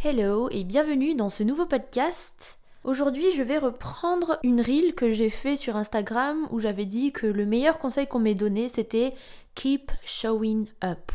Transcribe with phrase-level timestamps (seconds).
[0.00, 2.60] Hello et bienvenue dans ce nouveau podcast.
[2.84, 7.26] Aujourd'hui, je vais reprendre une reel que j'ai fait sur Instagram où j'avais dit que
[7.26, 9.12] le meilleur conseil qu'on m'ait donné c'était
[9.56, 11.10] keep showing up.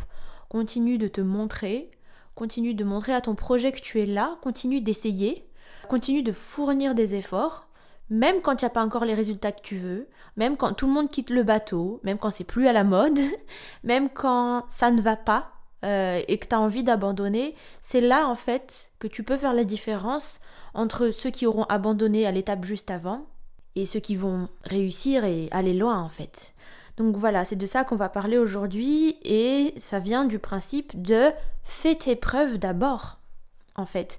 [0.50, 1.92] Continue de te montrer,
[2.34, 5.48] continue de montrer à ton projet que tu es là, continue d'essayer,
[5.88, 7.66] continue de fournir des efforts,
[8.10, 10.86] même quand il n'y a pas encore les résultats que tu veux, même quand tout
[10.86, 13.18] le monde quitte le bateau, même quand c'est plus à la mode,
[13.82, 15.53] même quand ça ne va pas,
[15.84, 19.52] euh, et que tu as envie d'abandonner, c'est là en fait que tu peux faire
[19.52, 20.40] la différence
[20.72, 23.26] entre ceux qui auront abandonné à l'étape juste avant
[23.76, 26.54] et ceux qui vont réussir et aller loin en fait.
[26.96, 31.30] Donc voilà, c'est de ça qu'on va parler aujourd'hui et ça vient du principe de
[31.64, 33.18] fais tes preuves d'abord
[33.76, 34.18] en fait.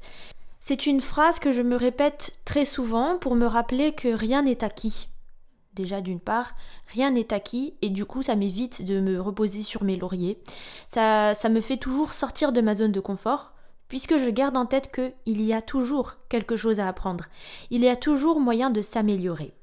[0.59, 4.63] C'est une phrase que je me répète très souvent pour me rappeler que rien n'est
[4.63, 5.07] acquis.
[5.75, 6.55] Déjà d'une part,
[6.87, 10.39] rien n'est acquis et du coup ça m'évite de me reposer sur mes lauriers.
[10.87, 13.51] Ça, ça me fait toujours sortir de ma zone de confort
[13.89, 17.25] puisque je garde en tête qu'il y a toujours quelque chose à apprendre.
[17.71, 19.53] Il y a toujours moyen de s'améliorer.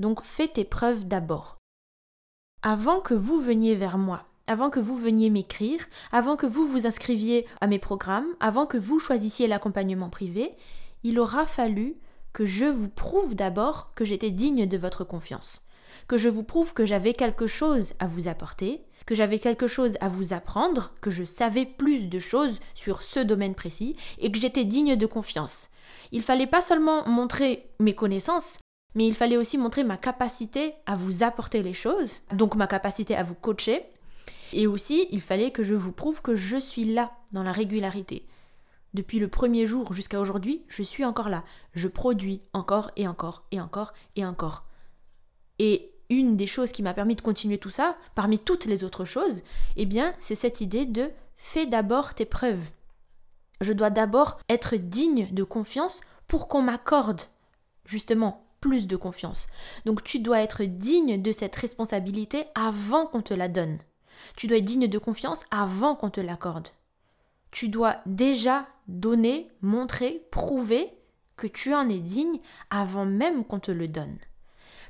[0.00, 1.56] Donc fais tes preuves d'abord.
[2.62, 5.80] Avant que vous veniez vers moi, avant que vous veniez m'écrire,
[6.10, 10.56] avant que vous vous inscriviez à mes programmes, avant que vous choisissiez l'accompagnement privé,
[11.04, 11.96] il aura fallu
[12.32, 15.62] que je vous prouve d'abord que j'étais digne de votre confiance,
[16.08, 19.96] que je vous prouve que j'avais quelque chose à vous apporter, que j'avais quelque chose
[20.00, 24.38] à vous apprendre, que je savais plus de choses sur ce domaine précis et que
[24.38, 25.68] j'étais digne de confiance.
[26.12, 28.58] Il fallait pas seulement montrer mes connaissances,
[28.94, 33.16] mais il fallait aussi montrer ma capacité à vous apporter les choses, donc ma capacité
[33.16, 33.82] à vous coacher.
[34.52, 38.26] Et aussi, il fallait que je vous prouve que je suis là dans la régularité,
[38.94, 41.44] depuis le premier jour jusqu'à aujourd'hui, je suis encore là.
[41.74, 44.64] Je produis encore et encore et encore et encore.
[45.58, 49.04] Et une des choses qui m'a permis de continuer tout ça, parmi toutes les autres
[49.04, 49.42] choses,
[49.76, 52.70] eh bien, c'est cette idée de fais d'abord tes preuves.
[53.60, 57.22] Je dois d'abord être digne de confiance pour qu'on m'accorde
[57.84, 59.46] justement plus de confiance.
[59.84, 63.78] Donc tu dois être digne de cette responsabilité avant qu'on te la donne.
[64.36, 66.68] Tu dois être digne de confiance avant qu'on te l'accorde
[67.50, 70.92] tu dois déjà donner, montrer, prouver
[71.36, 72.38] que tu en es digne
[72.70, 74.18] avant même qu'on te le donne.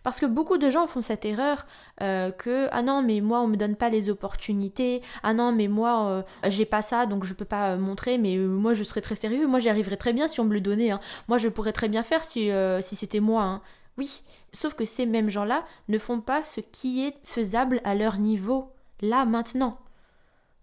[0.03, 1.66] Parce que beaucoup de gens font cette erreur
[2.00, 5.69] euh, que ah non mais moi on me donne pas les opportunités ah non mais
[5.69, 9.03] moi euh, j'ai pas ça donc je peux pas euh, montrer mais moi je serais
[9.03, 11.00] très sérieux moi j'y arriverais très bien si on me le donnait hein.
[11.28, 12.50] moi je pourrais très bien faire si,
[12.82, 13.62] c'était moi hein.
[13.98, 14.22] oui
[14.54, 18.16] sauf que ces mêmes gens là ne font pas ce qui est faisable à leur
[18.16, 18.72] niveau
[19.03, 19.78] là maintenant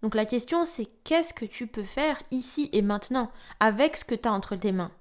[0.02, 4.14] donc la question c'est qu'est-ce que tu peux faire ici et maintenant avec ce que
[4.14, 4.92] tu as entre tes mains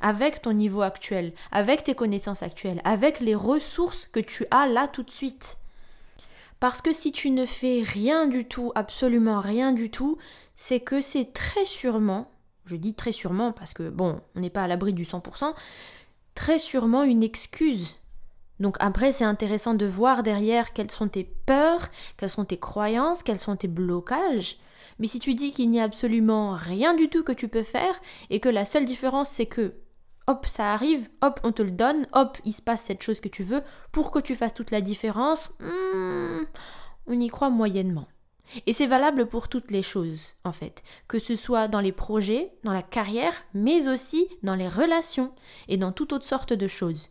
[0.00, 4.88] avec ton niveau actuel, avec tes connaissances actuelles, avec les ressources que tu as là
[4.88, 5.58] tout de suite?
[6.60, 10.18] Parce que si tu ne fais rien du tout, absolument rien du tout,
[10.56, 12.30] c'est que c'est très sûrement,
[12.64, 15.54] je dis très sûrement parce que bon, on n'est pas à l'abri du 100%,
[16.34, 17.94] très sûrement une excuse
[18.60, 23.22] donc après, c'est intéressant de voir derrière quelles sont tes peurs, quelles sont tes croyances,
[23.22, 24.58] quels sont tes blocages.
[24.98, 27.94] Mais si tu dis qu'il n'y a absolument rien du tout que tu peux faire
[28.30, 29.74] et que la seule différence c'est que
[30.26, 33.28] hop, ça arrive, hop, on te le donne, hop, il se passe cette chose que
[33.28, 36.42] tu veux pour que tu fasses toute la différence, hmm,
[37.06, 38.06] on y croit moyennement.
[38.66, 42.52] Et c'est valable pour toutes les choses, en fait, que ce soit dans les projets,
[42.64, 45.32] dans la carrière, mais aussi dans les relations
[45.68, 47.10] et dans toute autre sorte de choses.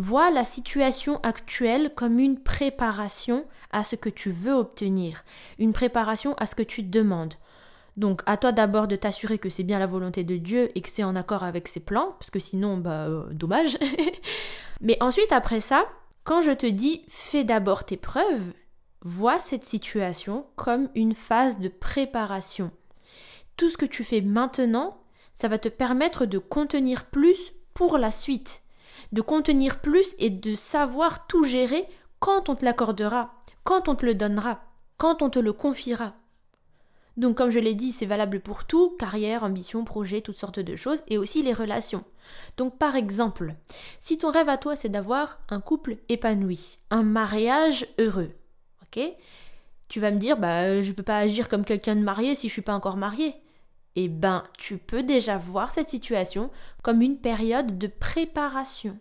[0.00, 5.24] Vois la situation actuelle comme une préparation à ce que tu veux obtenir,
[5.58, 7.34] une préparation à ce que tu demandes.
[7.98, 10.88] Donc à toi d'abord de t'assurer que c'est bien la volonté de Dieu et que
[10.88, 13.76] c'est en accord avec ses plans, parce que sinon, bah, euh, dommage.
[14.80, 15.84] Mais ensuite, après ça,
[16.24, 18.54] quand je te dis fais d'abord tes preuves,
[19.02, 22.70] vois cette situation comme une phase de préparation.
[23.58, 24.96] Tout ce que tu fais maintenant,
[25.34, 28.62] ça va te permettre de contenir plus pour la suite
[29.12, 31.86] de contenir plus et de savoir tout gérer
[32.18, 33.34] quand on te l'accordera,
[33.64, 34.60] quand on te le donnera,
[34.96, 36.14] quand on te le confiera.
[37.16, 40.76] Donc comme je l'ai dit, c'est valable pour tout, carrière, ambition, projet, toutes sortes de
[40.76, 42.04] choses, et aussi les relations.
[42.56, 43.54] Donc par exemple,
[43.98, 48.30] si ton rêve à toi c'est d'avoir un couple épanoui, un mariage heureux,
[48.82, 49.02] ok?
[49.88, 52.52] Tu vas me dire, bah je peux pas agir comme quelqu'un de marié si je
[52.52, 53.34] suis pas encore marié
[53.96, 56.50] eh ben, tu peux déjà voir cette situation
[56.82, 58.98] comme une période de préparation.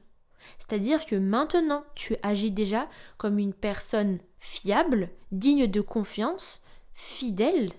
[0.57, 2.87] C'est-à-dire que maintenant, tu agis déjà
[3.17, 6.61] comme une personne fiable, digne de confiance,
[6.93, 7.71] fidèle,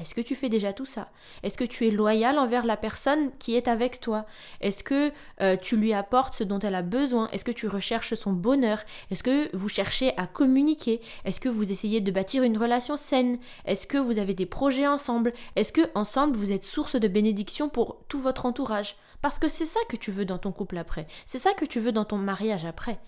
[0.00, 1.10] Est-ce que tu fais déjà tout ça?
[1.42, 4.26] Est-ce que tu es loyal envers la personne qui est avec toi?
[4.60, 7.28] Est-ce que euh, tu lui apportes ce dont elle a besoin?
[7.30, 8.82] Est-ce que tu recherches son bonheur?
[9.10, 11.00] Est-ce que vous cherchez à communiquer?
[11.24, 13.38] Est-ce que vous essayez de bâtir une relation saine?
[13.64, 15.32] Est-ce que vous avez des projets ensemble?
[15.56, 18.96] Est-ce que ensemble vous êtes source de bénédiction pour tout votre entourage?
[19.20, 21.06] Parce que c'est ça que tu veux dans ton couple après.
[21.26, 22.98] C'est ça que tu veux dans ton mariage après.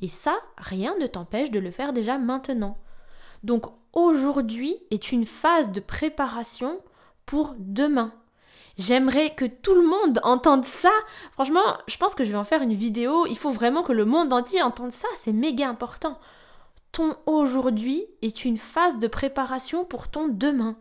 [0.00, 2.76] Et ça, rien ne t'empêche de le faire déjà maintenant.
[3.44, 6.80] Donc aujourd'hui est une phase de préparation
[7.26, 8.12] pour demain.
[8.76, 10.90] J'aimerais que tout le monde entende ça.
[11.32, 13.26] Franchement, je pense que je vais en faire une vidéo.
[13.26, 15.06] Il faut vraiment que le monde entier entende ça.
[15.14, 16.18] C'est méga important.
[16.90, 20.76] Ton aujourd'hui est une phase de préparation pour ton demain.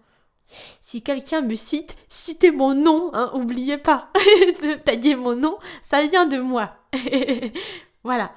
[0.81, 6.03] Si quelqu'un me cite, citez mon nom, hein, oubliez pas de taguer mon nom, ça
[6.03, 6.75] vient de moi.
[8.03, 8.31] voilà.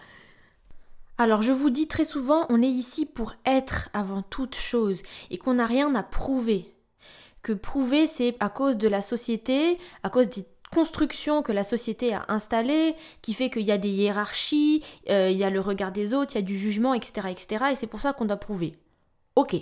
[1.18, 5.38] Alors je vous dis très souvent, on est ici pour être avant toute chose et
[5.38, 6.74] qu'on n'a rien à prouver.
[7.42, 12.12] Que prouver, c'est à cause de la société, à cause des constructions que la société
[12.12, 15.92] a installées, qui fait qu'il y a des hiérarchies, euh, il y a le regard
[15.92, 17.28] des autres, il y a du jugement, etc.
[17.30, 17.66] etc.
[17.72, 18.74] et c'est pour ça qu'on doit prouver.
[19.36, 19.56] Ok.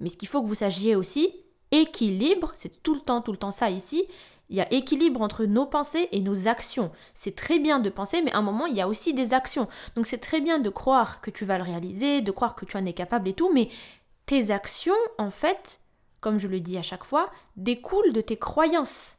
[0.00, 1.32] Mais ce qu'il faut que vous sachiez aussi,
[1.70, 4.04] équilibre, c'est tout le temps, tout le temps ça ici,
[4.50, 6.90] il y a équilibre entre nos pensées et nos actions.
[7.14, 9.68] C'est très bien de penser, mais à un moment, il y a aussi des actions.
[9.94, 12.76] Donc c'est très bien de croire que tu vas le réaliser, de croire que tu
[12.76, 13.68] en es capable et tout, mais
[14.26, 15.80] tes actions, en fait,
[16.20, 19.18] comme je le dis à chaque fois, découlent de tes croyances.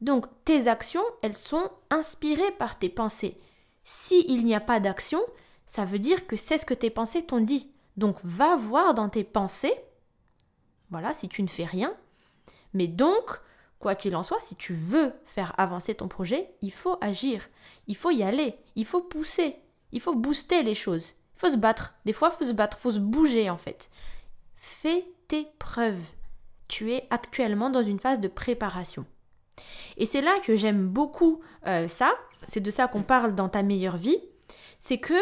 [0.00, 3.38] Donc tes actions, elles sont inspirées par tes pensées.
[3.84, 5.20] S'il n'y a pas d'action,
[5.66, 7.70] ça veut dire que c'est ce que tes pensées t'ont dit.
[7.96, 9.74] Donc va voir dans tes pensées,
[10.90, 11.94] voilà, si tu ne fais rien.
[12.74, 13.40] Mais donc,
[13.78, 17.48] Quoi qu'il en soit, si tu veux faire avancer ton projet, il faut agir,
[17.86, 19.56] il faut y aller, il faut pousser,
[19.92, 21.94] il faut booster les choses, il faut se battre.
[22.04, 23.90] Des fois, il faut se battre, il faut se bouger en fait.
[24.56, 26.02] Fais tes preuves.
[26.66, 29.06] Tu es actuellement dans une phase de préparation.
[29.96, 32.14] Et c'est là que j'aime beaucoup euh, ça,
[32.46, 34.18] c'est de ça qu'on parle dans ta meilleure vie,
[34.80, 35.14] c'est que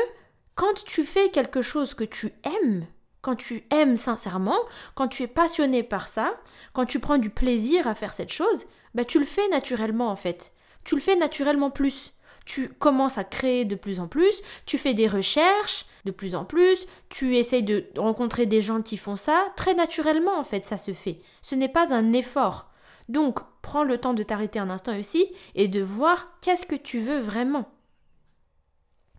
[0.55, 2.87] quand tu fais quelque chose que tu aimes,
[3.27, 4.61] quand tu aimes sincèrement,
[4.95, 6.37] quand tu es passionné par ça,
[6.73, 10.15] quand tu prends du plaisir à faire cette chose, bah tu le fais naturellement en
[10.15, 10.53] fait.
[10.85, 12.13] Tu le fais naturellement plus.
[12.45, 16.45] Tu commences à créer de plus en plus, tu fais des recherches de plus en
[16.45, 20.79] plus, tu essayes de rencontrer des gens qui font ça, très naturellement en fait ça
[20.79, 21.19] se fait.
[21.43, 22.71] Ce n'est pas un effort.
[23.09, 25.27] Donc prends le temps de t'arrêter un instant aussi
[25.57, 27.73] et de voir qu'est-ce que tu veux vraiment.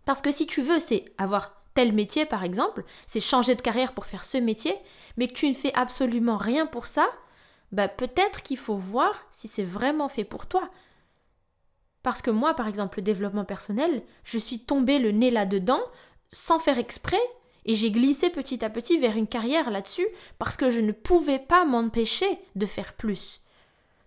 [0.06, 3.92] Parce que si tu veux, c'est avoir tel métier par exemple, c'est changer de carrière
[3.92, 4.74] pour faire ce métier,
[5.16, 7.08] mais que tu ne fais absolument rien pour ça,
[7.70, 10.72] bah peut-être qu'il faut voir si c'est vraiment fait pour toi.
[12.02, 15.80] Parce que moi, par exemple, le développement personnel, je suis tombée le nez là-dedans
[16.32, 17.22] sans faire exprès
[17.64, 20.08] et j'ai glissé petit à petit vers une carrière là-dessus
[20.40, 23.40] parce que je ne pouvais pas m'empêcher de faire plus.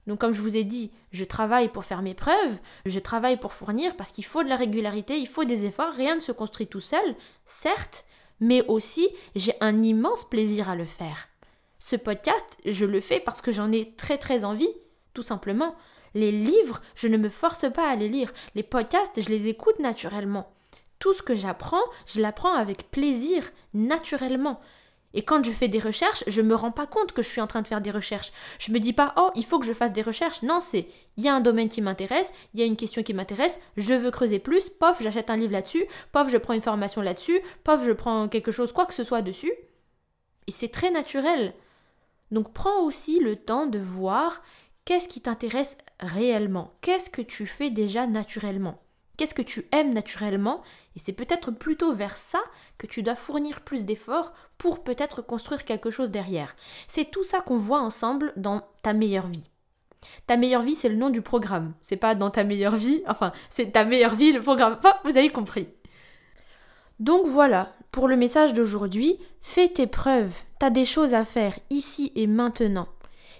[0.07, 3.53] Donc comme je vous ai dit, je travaille pour faire mes preuves, je travaille pour
[3.53, 6.68] fournir parce qu'il faut de la régularité, il faut des efforts, rien ne se construit
[6.68, 7.15] tout seul,
[7.45, 8.06] certes,
[8.39, 11.27] mais aussi j'ai un immense plaisir à le faire.
[11.80, 14.74] Ce podcast, je le fais parce que j'en ai très très envie,
[15.13, 15.75] tout simplement.
[16.13, 18.31] Les livres, je ne me force pas à les lire.
[18.54, 20.51] Les podcasts, je les écoute naturellement.
[21.00, 24.59] Tout ce que j'apprends, je l'apprends avec plaisir, naturellement.
[25.13, 27.48] Et quand je fais des recherches, je me rends pas compte que je suis en
[27.48, 28.31] train de faire des recherches.
[28.60, 30.42] Je me dis pas oh, il faut que je fasse des recherches.
[30.42, 30.88] Non, c'est
[31.18, 33.94] il y a un domaine qui m'intéresse, il y a une question qui m'intéresse, je
[33.94, 37.84] veux creuser plus, pof, j'achète un livre là-dessus, pof, je prends une formation là-dessus, pof,
[37.86, 39.52] je prends quelque chose quoi que ce soit dessus.
[40.48, 41.54] Et c'est très naturel.
[42.31, 44.42] Donc prends aussi le temps de voir
[44.86, 48.80] qu'est-ce qui t'intéresse réellement, qu'est-ce que tu fais déjà naturellement?
[49.21, 50.63] Qu'est-ce que tu aimes naturellement
[50.95, 52.40] Et c'est peut-être plutôt vers ça
[52.80, 56.56] que tu dois fournir plus d'efforts pour peut-être construire quelque chose derrière.
[56.87, 59.47] C'est tout ça qu'on voit ensemble dans ta meilleure vie.
[60.25, 61.75] Ta meilleure vie, c'est le nom du programme.
[61.83, 64.78] C'est pas dans ta meilleure vie, enfin, c'est ta meilleure vie, le programme.
[64.80, 65.68] Enfin, vous avez compris.
[66.99, 70.33] Donc voilà, pour le message d'aujourd'hui, fais tes preuves.
[70.57, 72.87] T'as des choses à faire ici et maintenant.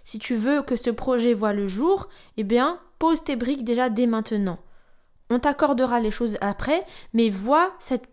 [0.04, 2.08] Si tu veux que ce projet voit le jour,
[2.38, 4.60] eh bien, pose tes briques déjà dès maintenant.
[5.32, 6.84] On t'accordera les choses après,
[7.14, 8.12] mais vois cette,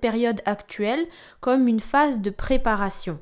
[0.00, 1.06] période actuelle
[1.40, 3.20] comme une phase de préparation.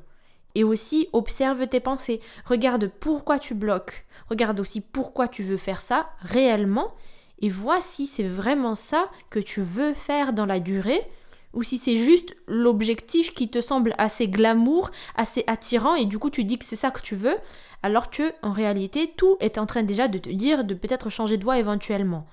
[0.55, 2.21] Et aussi observe tes pensées.
[2.45, 4.05] Regarde pourquoi tu bloques.
[4.29, 6.95] Regarde aussi pourquoi tu veux faire ça réellement.
[7.39, 11.01] Et vois si c'est vraiment ça que tu veux faire dans la durée
[11.51, 16.29] ou si c'est juste l'objectif qui te semble assez glamour, assez attirant et du coup
[16.29, 17.35] tu dis que c'est ça que tu veux,
[17.83, 21.35] alors que en réalité tout est en train déjà de te dire de peut-être changer
[21.35, 22.25] de voie éventuellement.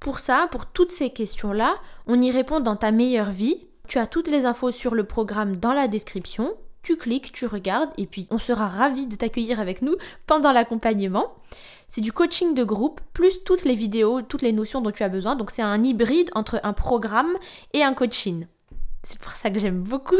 [0.00, 1.76] Pour ça, pour toutes ces questions-là,
[2.06, 3.66] on y répond dans ta meilleure vie.
[3.88, 6.54] Tu as toutes les infos sur le programme dans la description.
[6.82, 11.34] tu cliques, tu regardes et puis on sera ravis de t'accueillir avec nous pendant l'accompagnement.
[11.88, 15.08] C'est du coaching de groupe plus toutes les vidéos, toutes les notions dont tu as
[15.08, 15.36] besoin.
[15.36, 17.36] Donc c'est un hybride entre un programme
[17.72, 18.46] et un coaching.
[19.02, 20.16] C'est pour ça que j'aime beaucoup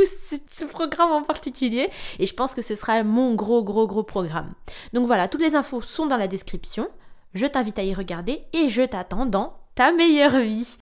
[0.49, 4.55] ce, programme en particulier et je pense que ce sera mon gros gros gros programme.
[4.93, 6.89] Donc voilà, toutes les infos sont dans la description.
[7.35, 9.58] Je t'invite à y regarder et je t'attends dans
[9.93, 10.79] meilleure vie.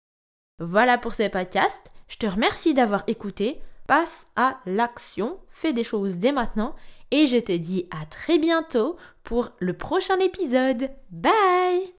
[0.58, 1.82] Voilà pour ce podcast.
[2.08, 3.60] Je te remercie d'avoir écouté.
[3.86, 6.74] Passe à l'action, fais des choses dès maintenant
[7.10, 10.90] et je te dis à très bientôt pour le prochain épisode.
[11.10, 11.95] Bye